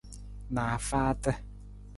Naafaata. 0.53 1.31